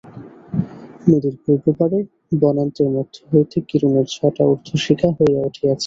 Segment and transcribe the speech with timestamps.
[1.07, 1.97] নদীর পূর্ব পারে
[2.41, 5.79] বনান্তের মধ্য হইতে কিরণের ছটা ঊর্ধ্বশিখা হইয়া উঠিয়াছে।